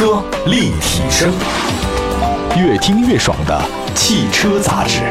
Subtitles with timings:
[0.00, 1.30] 车立体声，
[2.56, 3.62] 越听越爽的
[3.94, 5.02] 汽车杂志。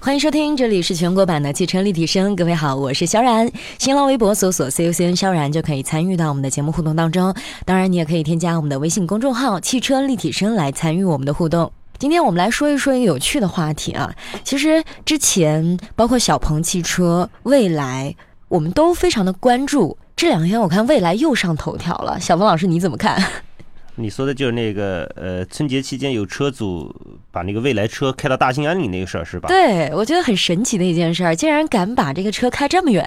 [0.00, 2.34] 欢迎收听，这里是全国版的汽车立体声。
[2.34, 3.48] 各位好，我是肖然。
[3.78, 7.32] 新浪微博搜索 “CUCN 肖然”就可以参与到我们的节目互动当中。
[7.64, 11.70] 当然，你也可以添加我们的微信公众号“汽车立体声”来参与我们的互动。
[11.96, 14.12] 今天我们来说一说一个有趣的话题啊。
[14.42, 18.16] 其实之前包括小鹏汽车、蔚来，
[18.48, 19.96] 我们都非常的关注。
[20.18, 23.22] 这两天我看未来又上头条了，小峰老师你怎么看？
[23.94, 26.92] 你说的就是那个呃，春节期间有车主
[27.30, 29.48] 把那个未来车开到大兴安岭那个事儿是吧？
[29.48, 33.04] 对，我觉得很神奇的一件事儿，竟然敢把这个车开这么远。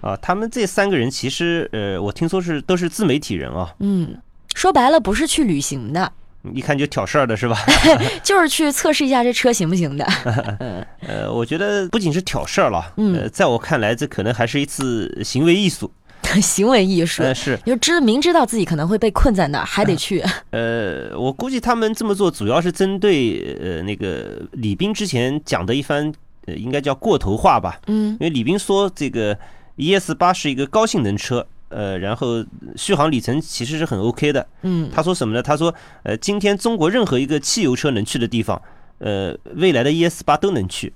[0.00, 3.74] 啊，他们这三个人其实呃，我听说是都是自媒体人啊。
[3.80, 4.16] 嗯，
[4.54, 6.12] 说白了不是去旅行的，
[6.52, 7.58] 一看就挑事儿的是吧？
[8.22, 10.06] 就是去测试一下这车行不行的。
[11.02, 15.90] 呃，我觉得不仅是挑事儿了，呃，在我看来，这可能还是一次行为艺术。
[16.42, 20.22] 行为艺术，是，就知明知道自己可能会被困在那儿，还得去。
[20.50, 26.12] 呃，我估计他们这么做主要是针对呃那个李斌之前讲的一番，
[26.46, 27.80] 呃，应该叫过头话吧。
[27.86, 29.36] 嗯，因为李斌说这个
[29.76, 32.44] ES 八是一个高性能车，呃，然后
[32.76, 34.46] 续航里程其实是很 OK 的。
[34.62, 35.42] 嗯，他说什么呢？
[35.42, 38.60] 他说，呃，今天中国任何一个汽油车能去的地方，
[38.98, 40.92] 呃，未来的 ES 八都能去。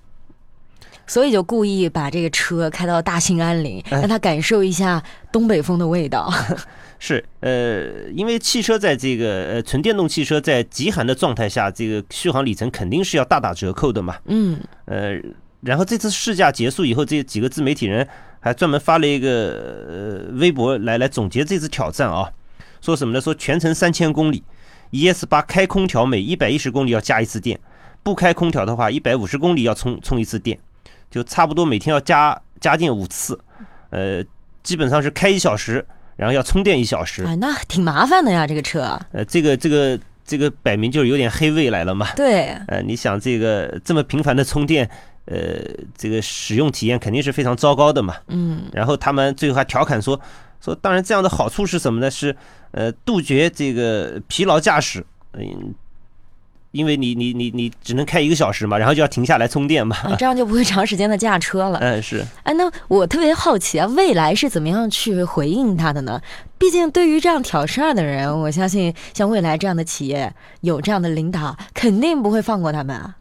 [1.08, 6.32] 所以就故意把这个车开到大兴安岭，让他感受一下东北风的味道。
[7.00, 14.16] 是，呃，因为汽车在这个呃纯电动汽车在极寒的状态下，这个续航里程肯定是要大打折扣的嘛。
[14.26, 14.60] 嗯。
[14.84, 15.18] 呃，
[15.60, 18.06] 然后这次试驾结束以后，这几个自媒体人
[18.40, 22.30] 还专门发了一个呃微博来来总结这次挑战啊，
[22.80, 23.20] 说什么呢？
[23.20, 24.42] 说全程三千公里
[24.90, 27.58] ，ES 八开空调每一百一十公里要加一次电，
[28.02, 30.58] 不开空调的话，一百五十公里要充充一次电。
[31.10, 33.38] 就差不多每天要加加电五次，
[33.90, 34.22] 呃，
[34.62, 35.84] 基本上是开一小时，
[36.16, 37.22] 然后要充电一小时。
[37.24, 38.98] 啊，那挺麻烦的呀，这个车。
[39.12, 42.08] 呃，这个这个这个摆明就是有点黑未来了嘛。
[42.14, 42.48] 对。
[42.66, 44.88] 呃，你想这个这么频繁的充电，
[45.24, 45.60] 呃，
[45.96, 48.16] 这个使用体验肯定是非常糟糕的嘛。
[48.26, 48.64] 嗯。
[48.72, 50.20] 然后他们最后还调侃说
[50.60, 52.10] 说，当然这样的好处是什么呢？
[52.10, 52.36] 是
[52.72, 55.04] 呃，杜绝这个疲劳驾驶。
[55.32, 55.74] 嗯。
[56.72, 61.78] 因为你你你你只能开一个小时嘛，然后就要停下来充电嘛，这样就不会长时间的驾车了。
[61.82, 62.22] 嗯，是。
[62.42, 66.20] 哎，那我特别好奇啊，未来是怎么样去回应他的呢？
[66.58, 73.16] 毕竟对于这样挑事儿的人，我相信像未来这样的企业有这样的领导，肯定不会放过他们啊。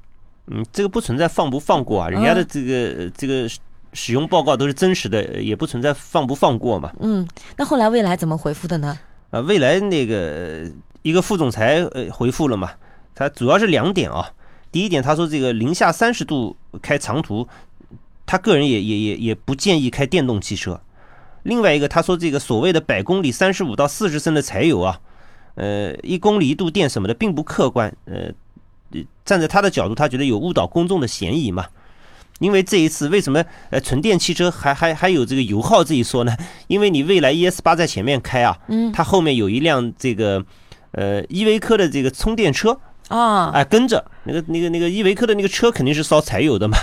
[0.48, 3.50] 嗯，这个不存在放不放过啊，人家的这个这个
[3.94, 6.92] 使用报告都是真实的，也不存在放不放过嘛。
[7.00, 7.26] 嗯，
[7.56, 9.00] 那后来未来怎么回复的呢？
[9.30, 10.70] 啊，未来那个
[11.02, 12.72] 一个副总裁呃回复了嘛。
[13.18, 14.30] 它主要是两点啊，
[14.72, 17.48] 第一点，他说这个零下三十度开长途，
[18.28, 20.80] 他个人也也也也不建议开电动汽车。
[21.42, 25.00] 另外一个，他说这个所谓的百公里三十五到四十升的柴油啊，
[25.56, 27.92] 呃，一公里一度电什么的并不客观。
[28.06, 28.30] 呃，
[29.26, 31.66] 站在他的角度，他觉得有误导公众的嫌疑嘛。
[32.38, 36.38] 因为这一次为什么呃纯电汽车还还还有这个油耗这一说呢？
[36.68, 40.46] 因为你未来 ES 八在前面开啊，嗯，它后面有一辆这个
[40.92, 42.80] 呃依维柯的这个充电车。
[43.10, 46.78] 啊，哎，跟着那个、那个、那个依维柯的那个车肯定是烧柴油的嘛。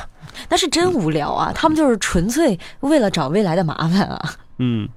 [0.48, 1.52] 那是真无聊啊！
[1.54, 4.34] 他们就是纯粹为了找未来的麻烦啊。
[4.58, 4.88] 嗯，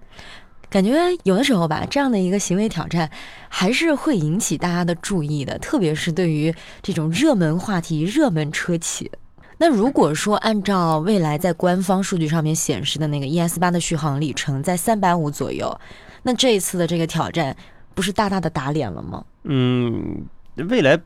[0.70, 3.10] 感觉有的时候吧，这样的一个行为挑战
[3.48, 9.12] 还是会引起大家的注意的，特别是对于这种热门话题、热门车企。
[9.60, 15.80] 那如果说按照未来在官方数据上面显示的那个 ES 八的续航里程在三百五左右，
[16.24, 17.56] 那这一次的这个挑战
[17.94, 19.24] 不是大大的打脸了吗？
[19.44, 20.26] 嗯，
[20.70, 21.00] 未来。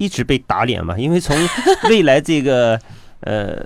[0.00, 1.36] 一直被打脸嘛，因为从
[1.90, 2.80] 未来这个
[3.20, 3.62] 呃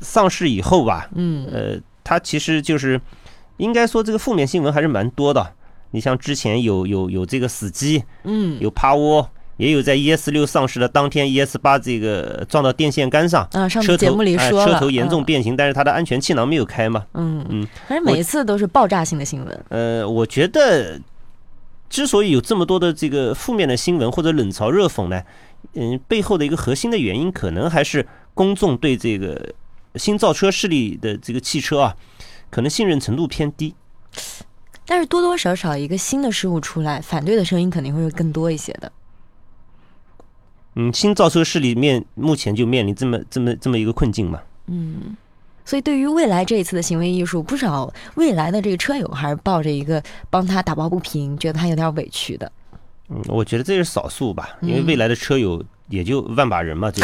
[0.00, 3.00] 上市以后吧，嗯，呃，它其实就是
[3.58, 5.54] 应该说这个负面新闻还是蛮多的。
[5.92, 19.64] 你像之前有有有这个死机，嗯，有趴窝，也有在 ES 六上市的当天 ES 八这个撞到电线杆上，啊，上车节目里说车头严重变形，但是它的安全气囊没有开嘛，嗯嗯，反正每一次都是爆炸性的新闻。
[19.68, 21.00] 呃，我觉得
[21.88, 25.22] 之所以有这么多的这个负面的新闻或者冷嘲热讽呢。
[25.74, 29.54] 嗯，背后的一个核心的原因，可能还是公众对这个
[29.96, 31.96] 新造车势力的这个汽车啊，
[32.50, 33.74] 可能信任程度偏低。
[34.86, 38.90] 但是多多少少一个新的事物出来，反对的声音肯定会更多一些的。
[40.76, 44.40] 嗯，新造车势力面目前就面临这么这么这么一个困境嘛。
[44.66, 45.16] 嗯，
[45.64, 52.50] 所以对于未来这一次的行为艺术，不少未来的这个车友还是抱着一个帮他打抱不平，觉得他有点委屈的。
[53.10, 57.02] 嗯，我觉得这是少数吧，因为未来的车友也就万把人嘛，这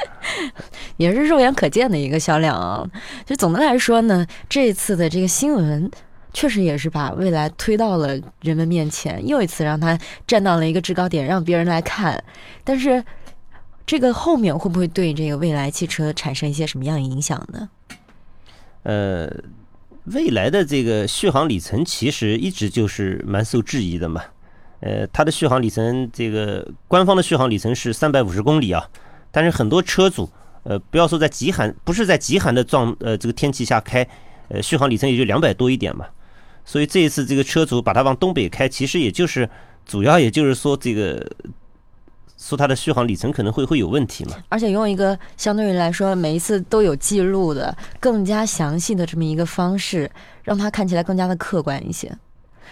[0.98, 2.86] 也是肉眼可见的一个销量啊。
[3.24, 5.90] 就总的来说呢，这一次的这个新闻
[6.32, 12.22] 确实也是把未来推到了人们面前，又一次让它站到了一个制高点，让别人来看。
[12.62, 13.02] 但是，
[13.86, 17.68] 这个后面会不会对这个未来汽车产生一些什么样的影响呢？
[18.82, 19.32] 呃，
[20.04, 24.22] 未来的这个续航里程其实一直就是蛮受质疑的嘛。
[24.80, 28.88] 呃，它的续航里程，这个官方的续航里程是三百五十公里啊，
[29.30, 30.30] 但是很多车主，
[30.62, 34.06] 呃，不要说在极寒，不是在极寒的状，呃，这个天气下开，
[34.48, 36.06] 呃，续航里程也就两百多一点嘛。
[36.64, 39.48] 所以这一次这个车主把它往东北开，其实也就是
[39.84, 41.30] 主要也就是说这个。
[42.36, 44.32] 说它的续航里程可能会会有问题嘛？
[44.50, 50.10] 而且用一个相对于来说每一次都有记录的、更加详细的这么一个方式，
[50.42, 52.12] 让它看起来更加的客观一些。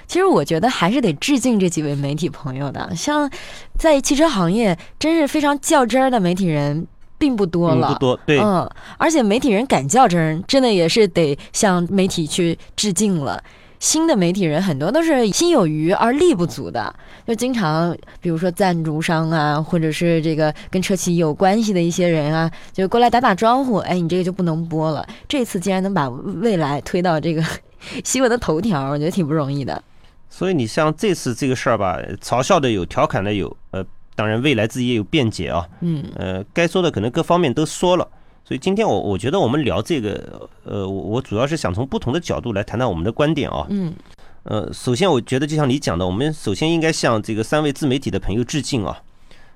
[0.07, 3.31] 其实我觉得还是得致敬这几位媒体朋友的，像
[3.79, 6.87] 在汽车行业真是非常较真儿的媒体人
[7.19, 8.69] 并不多了，不多对，嗯，
[8.99, 13.43] 而且媒体人敢较真儿，真的也是得向媒体去致敬了。
[13.79, 16.95] 新的媒体人很多都是心有余而力不足的，
[17.27, 23.79] 就经常比如说赞助商啊，或者是这个跟车企有关系的一些人啊，就过来打打招呼。
[23.79, 25.05] 哎，你这个就不能播了。
[25.27, 27.45] 这次竟然能把未来推到这个
[28.05, 29.83] 新闻的头条，我觉得挺不容易的。
[30.31, 33.85] 所以你像这次这个事儿吧，嘲笑的有，调侃的有，呃，
[34.15, 38.09] 当然未来自己也有辩解啊，嗯，呃，该说的可能各方面都说了。
[38.45, 43.67] 所以今天我我觉得我们聊这个，呃，我我主要是想从不同的角度来谈谈我们的观点啊。
[43.71, 43.95] 嗯。
[44.45, 49.01] 呃，首先我觉得就像你讲的，我们首先应该向这个三位自媒体的朋友致敬啊。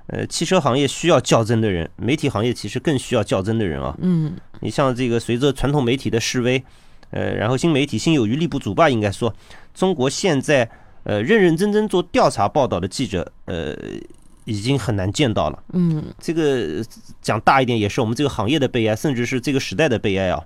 [0.06, 3.96] 呃，汽车行业需要较真的人，媒体行业其实更需要较真的人啊。
[4.00, 4.36] 嗯。
[4.60, 6.62] 你像这个随着传统媒体的示威，
[7.10, 9.34] 呃，然后新媒体心有余力不足吧，应该说，
[9.74, 10.68] 中国现在
[11.04, 13.76] 呃认认真真做调查报道的记者，呃。
[14.48, 16.80] 已经很难见到了，嗯，这个
[17.20, 20.40] 讲大一点，也是我们这个行业的悲哀，甚至是这个时代的悲哀啊。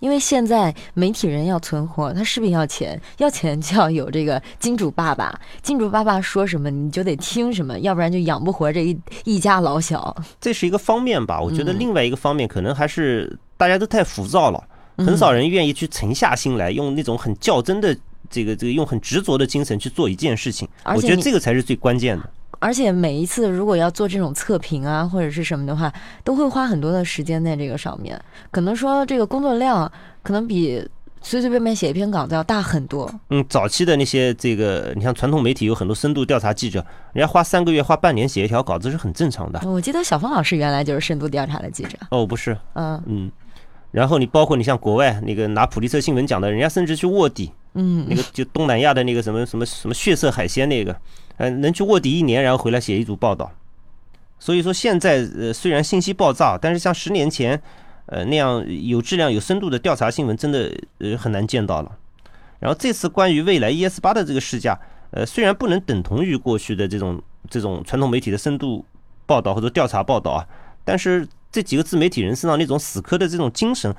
[0.00, 10.16] 因为现在媒体人要存活，他势必要钱，要钱就要有这个金主爸爸，金主爸爸说什么你就得听什么，要不然就养不活这一一家老小。
[10.40, 14.60] 这是一个方面吧，我觉得另外一个方面可能还是大家都太浮躁了，
[14.96, 17.96] 很少人愿意去沉下心来，用那种很较真的
[18.30, 20.68] 这个这个用很执着的精神去做一件事情。
[20.84, 22.30] 我觉得这个才是最关键的。
[22.60, 25.92] 而且每一次如果要做这种测评啊或者是什么的话，
[26.22, 28.18] 都会花很多的时间在这个上面。
[28.50, 29.90] 可能说这个工作量
[30.22, 30.82] 可能比
[31.20, 33.12] 随随便便写一篇稿子要大很多。
[33.28, 39.60] 嗯，早期的那些这个，你像传统媒体有很多深度调查记者，人家花三个月、花半年写一条稿子是很正常的。
[39.66, 41.98] 我记得小峰老师原来就是深度调查的记者。
[42.10, 43.30] 哦，不是，嗯嗯。
[43.94, 47.52] 然后你包括你像国外那个拿普利策新闻奖的，人家甚至去卧底。
[47.74, 48.04] 嗯。
[48.08, 50.94] 那个就东南亚的那个什么什么什么血色海鲜那个。
[51.36, 53.52] 呃，能去卧底一年，然后回来写一组报道。
[54.40, 57.60] 所以说现在呃，虽然信息爆炸，但是像十年前，
[58.06, 61.96] 呃那样有质量、有深度的调查新闻，真的呃很难见到了。
[62.58, 64.76] 然后这次关于未来 ES 八的这个试驾，
[65.12, 68.84] 呃，虽然不能等同于过去的这种这种传统媒体的深度
[69.24, 70.46] 报道或者调查报道啊，
[70.84, 73.94] 但是这几个自媒体人身上那种死磕的这种精神。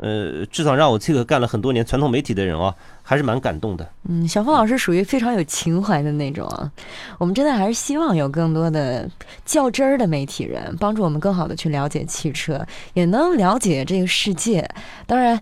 [0.00, 2.72] 呃，至少让我这个干了很多年传统媒体的人啊，
[3.02, 3.88] 还是蛮感动的。
[4.08, 6.70] 嗯，小峰老师属于非常有情怀的那种啊。
[7.18, 9.10] 我们真的还是希望有更多的
[9.44, 12.64] 较真儿的媒体人，帮助我们更好的去了解汽车，
[12.94, 14.68] 也能了解这个世界。
[15.04, 15.40] 当然，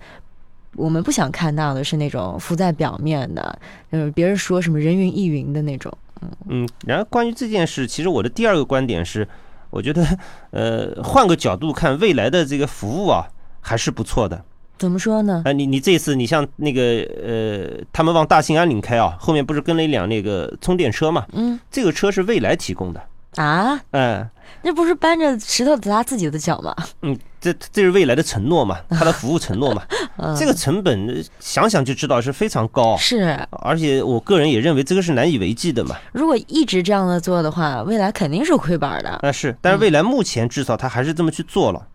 [0.75, 3.59] 我们不想看到的是那种浮在表面的，
[3.93, 5.93] 就是别人说什么人云亦云的那种。
[6.23, 6.69] 嗯嗯。
[6.87, 9.29] 然后关于这件事，其实我的第二个观点是，
[9.71, 10.07] 我觉得，
[10.51, 13.27] 呃，换个角度看，未来的这个服务啊。
[13.69, 14.45] 还是不错的，
[14.79, 15.43] 怎么说呢？
[15.45, 21.27] 啊，你你这次你像那个呃，他们往大兴安岭开啊，后面不是跟了一辆那个充电车嘛？
[21.33, 23.03] 嗯，这个车是蔚来提供的
[23.37, 23.81] 啊？
[23.93, 24.29] 嗯，
[24.63, 26.75] 那不是搬着石头砸自己的脚吗？
[27.03, 28.79] 嗯，这这是未来的承诺嘛？
[28.91, 29.83] 他的服务承诺嘛？
[30.37, 35.97] 这个成本想想就知道是非常高，是，而且我个人也认为这个是难以为继的嘛。
[36.13, 39.11] 如果一直这样的做的话，未来肯定是亏本的。
[39.23, 41.87] 啊，是，但是未来目前至少他还是这么去做了。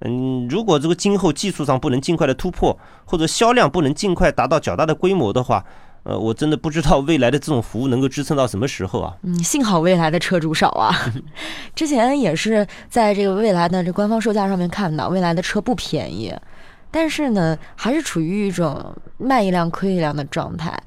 [0.00, 5.64] 嗯，如果这个今后技术上不能尽快的突破，或者销量不能尽快达到较大的规模的话，
[6.08, 9.14] 呃，我真的不知道未来的这种服务能够支撑到什么时候啊。
[9.24, 10.90] 嗯，幸好未来的车主少啊。
[11.76, 16.34] 之前也是在这个未来的这官方售价上面看到，未来的车不便宜，
[16.90, 20.82] 但是呢，还是处于一种卖一辆亏一辆的状态。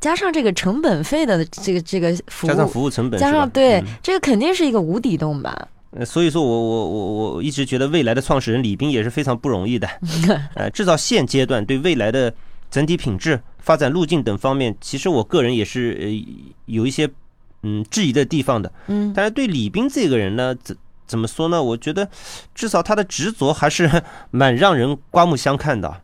[0.00, 5.68] 加上这个成本费的这个这个服务，加上服务成本，加上对这个肯定是一个无底洞吧。
[5.92, 9.88] 呃，所以说我我我我一直觉得未来的创始人李斌也是非常不容易的，
[10.54, 12.34] 呃，至少现阶段对未来的
[12.74, 17.08] 整体品质、发展路径等方面，其实我个人也是呃有一些
[17.62, 20.76] 嗯质疑的地方的，嗯，但是对李斌这个人呢，怎
[21.06, 21.62] 怎么说呢？
[21.62, 22.10] 我觉得
[22.52, 24.02] 至少他的执着还是
[24.32, 26.00] 蛮让人刮目相看的。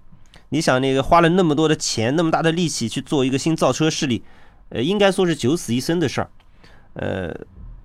[0.50, 4.22] 你想那个花了那么多的钱，那么大的力气去做一个新造车势力，
[4.68, 6.30] 呃，应该说是九死一生的事儿。
[6.94, 7.34] 呃，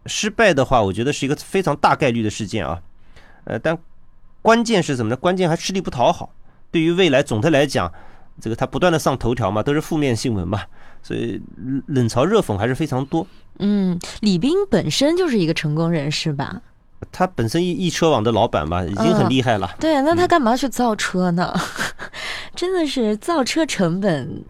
[0.05, 2.79] 失败的话，我觉得是一个非常大概率的事件啊。
[3.45, 3.75] 呃，但
[4.43, 5.15] 关键是什么呢？
[5.15, 6.31] 关键还吃力不讨好。
[6.69, 7.89] 对于未来总的来讲，
[8.41, 10.61] 这个他不断的上头条嘛，都是负面新闻嘛，
[11.01, 11.41] 所以
[11.87, 13.25] 冷嘲热讽还是非常多。
[13.59, 16.61] 嗯，李斌本身就是一个成功人士吧？
[17.11, 19.75] 他本身一一车网的老板吧，已经很厉害了。
[19.79, 21.53] 对，那他干嘛去造车呢？
[22.55, 24.43] 真的是造车成本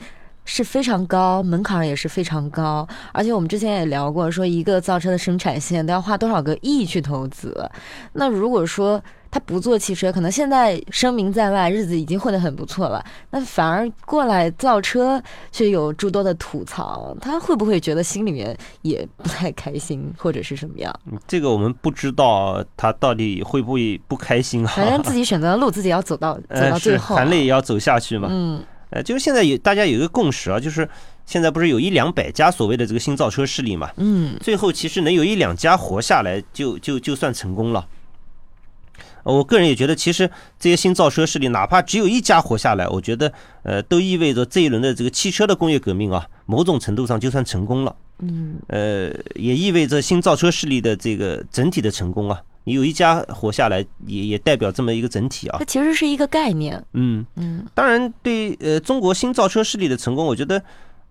[0.46, 2.88] 是非常高，门槛也是非常高。
[3.12, 7.70] 而且我们之前也聊过，说一个造车的生产线都要花多少个亿去投资。
[8.14, 13.04] 那如果说他不做汽车，可能现在声名在外，日子已经混得很不错了。
[13.32, 15.22] 那反而过来造车，
[15.52, 20.94] 却有诸多的吐槽，他会不会觉得心里面也不太开心，或者是什么样？
[21.28, 24.72] 这个我们不知道他到底会不会不开心啊。
[24.74, 28.30] 反正自己选择的路，自己要走到 走到最后，含泪也要走下去嘛。
[28.32, 30.88] 嗯，呃，就是现在有大家有一个共识啊，就是
[31.26, 33.92] 现在不是有一两百家所谓的这个新造车势力嘛？
[33.98, 37.88] 嗯，最后其实能有一两家活下来，就就就算成功了。
[39.24, 47.96] 我个人也觉得，其实这些新造车势力，哪怕只有一家活下来，我觉得，呃，都意味着这一轮的这个汽车的工业革命啊，某种程度上就算成功了。
[48.20, 55.58] 嗯，呃，也意味着新造车势力的这个整体的成功啊，你有一家活下来，也也代表这么一个整体啊。
[55.60, 56.84] 它其实是一个概念。
[56.94, 60.62] 嗯嗯，当然，对呃中国新造车势力的成功，我觉得，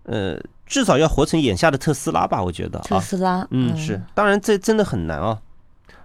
[0.03, 2.77] 呃，至少要活成眼下的特斯拉吧，我觉得。
[2.79, 5.41] 特斯拉，嗯，是，当然这真的很难啊。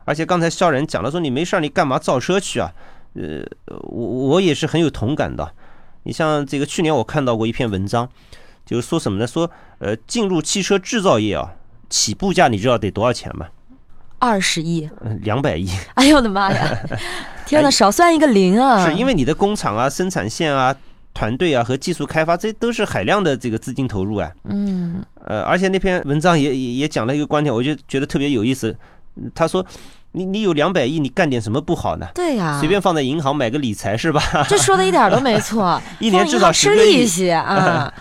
[0.04, 2.72] 而且刚才肖然讲了，说你没事儿，你干嘛造车去啊？
[3.14, 5.52] 呃，我我也是很有同感的。
[6.04, 8.08] 你像这个去年我看到过一篇文章，
[8.64, 9.26] 就是说什么呢？
[9.26, 11.54] 说呃，进入汽车制造业啊，
[11.88, 13.48] 起步价你知道得多少钱吗？
[14.20, 15.68] 二十亿，嗯，两百亿。
[15.94, 16.78] 哎呦我的妈呀！
[17.44, 18.86] 天哪，少算一个零啊！
[18.86, 20.72] 是因为你的工厂啊、生产线啊、
[21.12, 24.30] 团队啊和技术开发，这都是海量的这个资金投入啊。
[24.44, 25.02] 嗯。
[25.26, 28.76] 呃，而且那篇文章也也也讲了一个观点，我就觉得特别有意思。
[29.34, 29.66] 他说。
[30.12, 32.08] 你你有两百亿，你干点什么不好呢？
[32.12, 34.20] 对呀，随便放在银行买个理财是吧？
[34.50, 37.94] 这说的一点都没错，一年至少吃利息啊。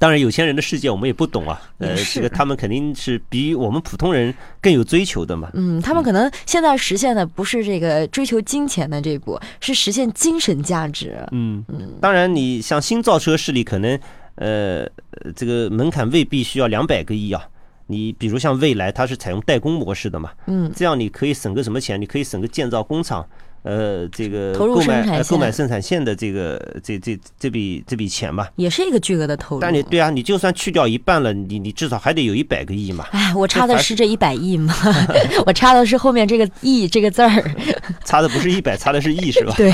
[0.00, 1.60] 当然，有钱人的世界我们也不懂啊。
[1.76, 5.50] 呃，这个他们肯定是比我们普通人更有追求的嘛。
[5.52, 11.22] 嗯，他们可能现在实现的不是这个追求金钱的这步，是实现精神价值。
[11.32, 11.98] 嗯嗯。
[12.00, 14.00] 当然，你像新造车势力，可能
[14.36, 14.88] 呃
[15.36, 17.46] 这个门槛未必需要两百个亿啊。
[17.86, 20.30] 你比如像未来，它是采用代工模式的嘛？
[20.46, 22.00] 嗯，这样你可以省个什么钱？
[22.00, 23.28] 你可以省个建造工厂，
[23.62, 29.60] 呃，这个购买购买生产线的这个这这这笔这笔钱吧，也是一个巨额的投入。
[29.60, 33.06] 但你对啊，你就算去掉一半了，你你至少还得有一百个亿嘛。
[33.12, 34.74] 哎，我差的是这一百亿吗？
[35.44, 37.54] 我差的是后面这个亿这个字儿
[38.04, 39.52] 差的不是一百，差的是亿是吧？
[39.56, 39.72] 对。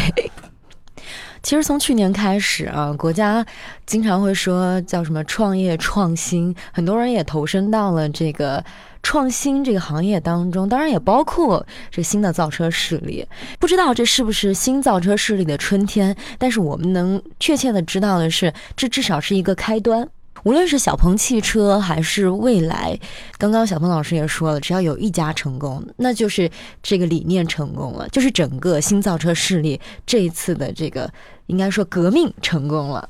[1.42, 3.46] 其实从去年开始啊，国家
[3.84, 8.64] 经常会说叫什么创业创新，很多人也投身到了这个
[9.06, 13.24] 创新这个行业当中，当然也包括这新的造车势力。
[13.60, 20.08] 不知道这是不是新造车势力的春天，但是我们能确切的知道的是，这至少是一个开端。
[20.42, 22.98] 无论是小鹏汽车还是蔚来，
[23.38, 26.50] 刚刚小鹏老师也说了，只要有一家成功，那就是
[26.82, 31.08] 这个理念成功了，就是整个新造车势力这一次的这个
[31.46, 33.08] 应该说革命成功了。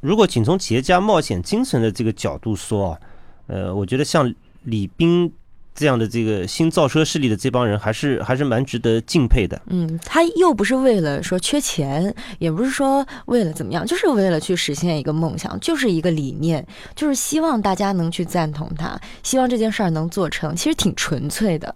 [0.00, 2.98] 如果仅从企业家冒险精神的这个角度说啊，
[3.46, 4.30] 呃，我觉得像
[4.66, 5.32] 李斌。
[5.78, 9.60] 这样的这个新造车势力的这帮人，还是还是蛮值得敬佩的。
[9.66, 21.74] 嗯，他又不是为了说缺钱，也不是说为了怎么样，就是为了去实现一个梦想，就是一个理念，就是希望大家能去赞同他，希望这件事儿能做成，其实挺纯粹的。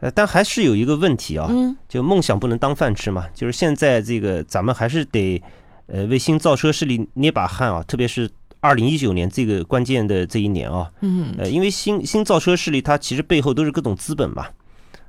[0.00, 5.40] 呃，但还是有一个问题啊，嗯，就梦想不能当饭吃嘛，就是现在这个咱们还是得
[5.86, 8.28] 呃为新造车势力捏把汗啊，特别是。
[8.62, 14.46] 二零一九年这个关键的这一年啊，嗯，呃，因为新新造车势力它其实背后都是各种资本嘛，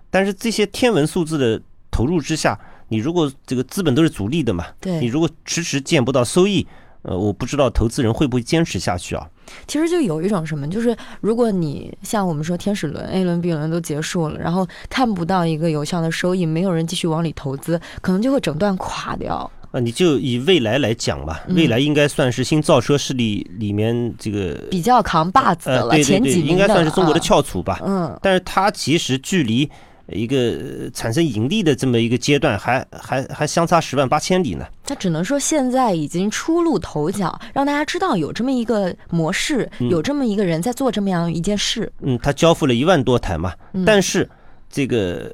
[0.09, 6.65] 但是这些天文数字的投入之下，你如果这个资本都是逐利的嘛，对，你如果迟迟见不到收益，
[7.03, 9.29] 呃，我不知道投资人会不会坚持下去啊。
[9.67, 19.51] 其实就有一种什么，就是如果你像我们说天使轮 A 轮 B 轮都结束了，然后看不到一个有效的收益，没有人继续往里投资，可能就会整段垮掉。
[19.73, 27.81] 啊，你就以未来来讲吧，未来应该算是新造车势力里面这个比较扛把子的了，前几应该算是中国的翘楚吧。
[27.83, 29.67] 嗯，但是它其实距离
[30.09, 34.63] 一个产生盈利的这么一个阶段，还还还相差十万八千里呢。
[34.83, 41.91] 它只能说现在已经初露头角，让大家知道有这么一个模式，有这么一个人在做这么样一件事。
[42.01, 43.51] 嗯，他交付了一万多台嘛，
[43.87, 44.29] 但是
[44.69, 45.33] 这个。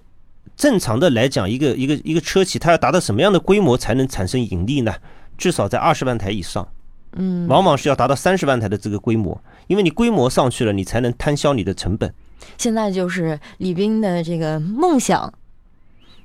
[0.55, 4.93] 正常的来讲，一个一个一个车企，它要达到什么样的规模才能产生盈利呢？
[5.37, 6.67] 至少在二十万台以上，
[7.13, 12.13] 嗯，往往是要达到三十万台的这个规模，因为你规模上去了，你才能摊销你的成本。
[12.57, 15.33] 现在就是李斌的这个梦想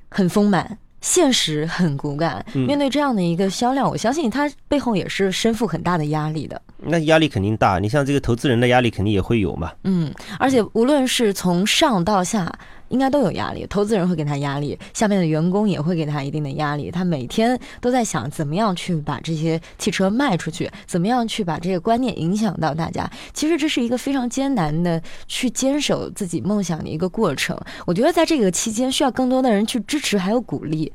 [0.09, 2.45] 很丰满，现实很骨感。
[2.55, 6.61] 嗯面对这样的一个销量，我相信他背后也是身负很大的压力的。
[6.87, 9.73] 那压力肯定大，你像这个投资人的压力肯定也会有嘛。
[9.85, 12.53] 嗯，而且无论是从上到下，
[12.89, 13.67] 应该都有压力。
[13.69, 16.91] 投资人会给他压力，下面的员工也会给他一定的压力。
[16.91, 23.11] 他每天都在想怎么样去把这些汽车卖出去，怎么样去把这个观念影响到大家。
[23.33, 27.59] 其实这是一个非常艰难的去坚守自己梦想的一个过程。
[27.87, 30.93] 我觉得在这个期间，需要更多的人去支持还有鼓励。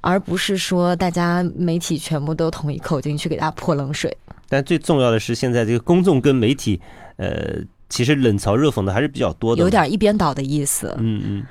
[0.00, 4.16] 而不是说大家媒体全部都统一口径去给他泼冷水。
[4.48, 6.80] 但最重要的是，现在这个公众跟媒体，
[7.16, 7.56] 呃，
[7.88, 10.94] 其实冷嘲热讽的还是比较多的，有点一边倒的意思。
[10.98, 11.46] 嗯嗯。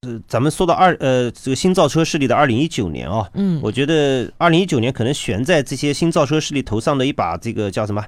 [0.00, 8.04] 呃，咱们说到二呃这个新造车势力的二零一九年啊，嗯，我觉得二零一九年可能悬在这些新造车势力头上的一把这个叫什么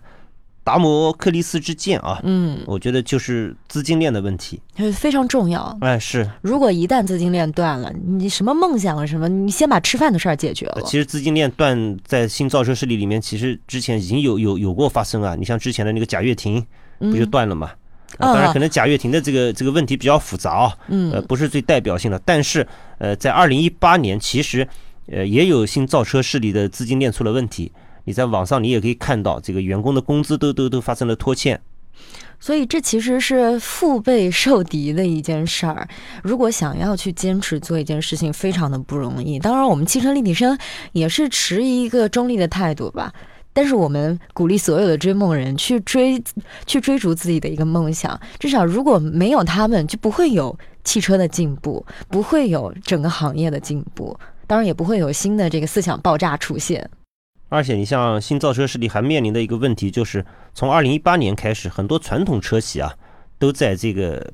[0.66, 4.60] 达摩克利斯之剑啊，嗯，我觉得就是资金链的问题，
[4.92, 5.78] 非常重要。
[5.80, 10.82] 哎，是，如果一旦资金链断了，你什么梦想啊什么，你先把吃饭的事儿解决了。
[10.84, 15.36] 其实资金链断在新造车势力里面，其实之前已经有有有过发生啊。
[15.38, 16.60] 你像之前的那个贾跃亭，
[16.98, 17.70] 不就断了嘛？
[18.18, 22.20] 啊，当然可能贾跃亭的这个这个问题比较复杂啊，嗯，呃，不是最代表性的。
[22.24, 22.66] 但是
[22.98, 24.66] 呃，在二零一八年，其实
[25.12, 27.70] 呃也有新造车势力的资金链出了问题。
[28.06, 31.60] 你在网上你也可以看到，这个员工的工资都都都发生了拖欠。
[32.38, 35.88] 所以这其实是腹背受敌的一件事儿。
[36.22, 39.38] 如果想要去坚持做一件事情，非常的不容易。
[39.38, 40.56] 当然，我们汽车立体声
[40.92, 43.12] 也是持一个中立的态度吧。
[43.52, 46.22] 但是我们鼓励所有的追梦人去追，
[46.66, 48.20] 去追逐自己的一个梦想。
[48.38, 54.14] 至少如果没有他们，就不会有汽车的进步，不会有整个行业的进步，
[54.46, 56.86] 当然也不会有新的这个思想爆炸出现。
[57.48, 62.92] 而且，你像新造车势力还面临的一个问题，就是从二零一八年开始，很多传统车企啊，
[63.38, 64.32] 都在这个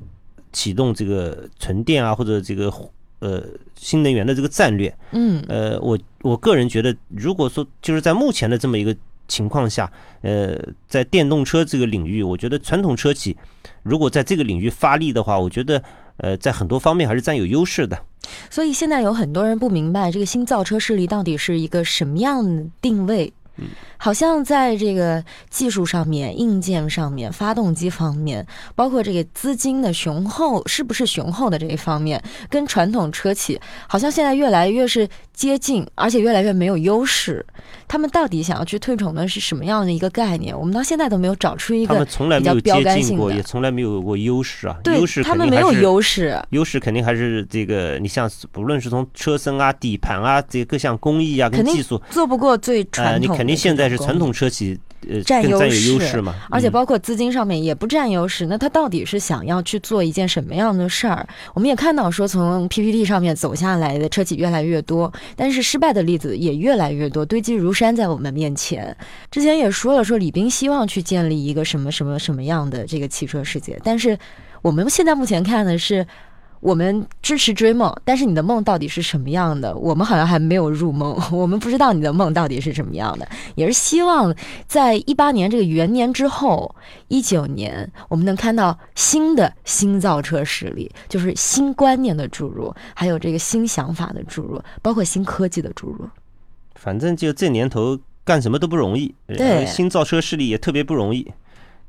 [0.50, 2.72] 启动这个纯电啊，或者这个
[3.18, 3.44] 呃
[3.76, 4.94] 新能源的这个战略。
[5.10, 8.96] 嗯，呃，我我个人觉得，如果说就是在目前的这么一个
[9.28, 13.36] 情况下，呃，在电动车这个领域，我觉得传统车企
[13.82, 15.82] 如果在这个领域发力的话，我觉得
[16.18, 17.98] 呃，在很多方面还是占有优势的。
[18.50, 23.32] 所以现在有很多人不明白这个新造车势力到底是一个什么样的定位。
[23.96, 37.44] 好像在这个技术上面、硬件上面、发动机方面，包括这个资金的雄厚是不是雄厚的这一方面，跟传统车企好像现在越来越是接近，而且越来越没有优势。
[37.86, 40.58] 他们到底想要去推崇的是什么样的一个概念？
[40.58, 44.76] 我们到现在都没有找出一个他们从来没有标杆接近过，性的也从来没有过优势啊。
[44.82, 46.40] 对优势他们没有优势。
[46.50, 54.78] 优势肯定还是这个，你像不论是从车身啊、底盘啊，这各项工艺啊跟技术，做不过最传呃，统肯定现在是传统车企
[55.10, 55.58] 呃占优
[55.98, 61.26] 势而且嗯包括资金上面也不占优势，那他到底是想要去做一件什么样的事儿？
[61.52, 68.96] 我们也看到说，从 PPT 上面走下来的车企越来越多，但是失败的例子也越来越多，堆积如山在我们面前。
[69.28, 74.16] 之前也说了，说李斌希望去建立一个什么什么什么样的这个汽车世界，但是
[74.62, 76.06] 我们现在目前看的是。
[76.62, 79.76] 我们支持追梦，但是你的梦到底是什么样的？
[79.76, 83.28] 我们好像还没有入梦， 我们不知道你的梦到底是什么样的。
[83.56, 84.32] 也是希望
[84.68, 86.72] 在一八年这个元年之后，
[87.08, 96.08] 一九年我们能看到新的新造车势力，就是新观念的注入，还有这个新想法的注入，包括新科技的注入。
[96.76, 101.32] 反正就这年头干什么都不容易，对呃新造车势力也特别不容易。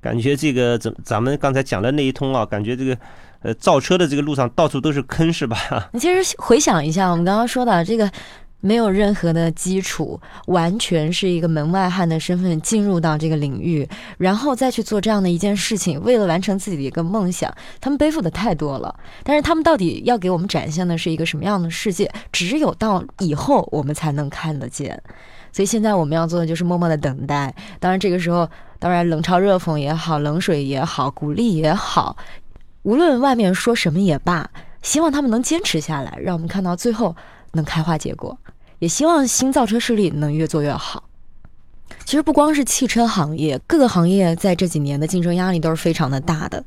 [0.03, 2.97] 感觉这个咱咱们刚才讲的那一通啊，感觉这个
[3.41, 5.57] 呃造车的这个路上到处都是坑，是吧？
[5.93, 8.11] 你其实回想一下，我们刚刚说的这个。
[8.65, 13.85] 没有任何的基础，完全是一个门外汉的身份进入到这个领域，
[14.17, 18.95] 然后再去做这样的一件事情，为了完成自己的一个梦想，他们背负的太多了。
[19.25, 22.09] 但是他们到底要给我们展现的是一个什么样的世界？
[22.31, 24.97] 只有到以后我们才能看得见。
[25.53, 27.55] 所以现在我们要做的就是默默的等待。
[27.79, 32.17] 当然这个时候，当然冷嘲热讽也好，冷水也好，鼓励也好，
[32.81, 34.49] 无论外面说什么也罢，
[34.81, 37.15] 希望他们能坚持下来，让我们看到最后
[37.53, 38.37] 能开花结果。
[38.79, 41.03] 也希望新造车势力能越做越好。
[42.03, 46.61] 其实不光是汽车行业，各个行业在这几年的竞争压力都是非常的大的。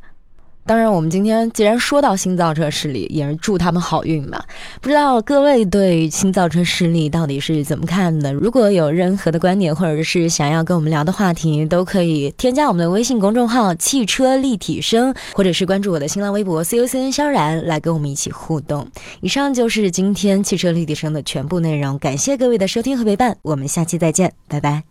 [0.66, 4.42] 当然，我们今天既然说到新造车势力，也是祝他们好运嘛。
[4.80, 8.32] 不知道各位对新造车势力到底是怎么看的？
[8.32, 18.84] 如果有任何的观点，或者是想要跟我们聊的话题，都可以添加我们的微信公众号“汽车立体声”，或者是关注我的新浪微博 “CUCN 萧然”来跟我们一起互动。
[19.20, 24.86] 以上就是今天汽车立体声的全部内容，感谢各位的收听和陪伴，我们下期再见，拜拜。